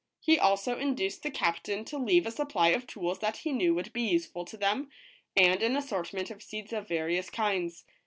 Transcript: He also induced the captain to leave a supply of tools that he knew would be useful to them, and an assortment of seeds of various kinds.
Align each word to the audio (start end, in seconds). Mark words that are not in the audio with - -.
He 0.19 0.39
also 0.39 0.79
induced 0.79 1.21
the 1.21 1.29
captain 1.29 1.85
to 1.85 1.99
leave 1.99 2.25
a 2.25 2.31
supply 2.31 2.69
of 2.69 2.87
tools 2.87 3.19
that 3.19 3.37
he 3.37 3.51
knew 3.51 3.75
would 3.75 3.93
be 3.93 4.01
useful 4.01 4.45
to 4.45 4.57
them, 4.57 4.89
and 5.37 5.61
an 5.61 5.77
assortment 5.77 6.31
of 6.31 6.41
seeds 6.41 6.73
of 6.73 6.87
various 6.87 7.29
kinds. 7.29 7.85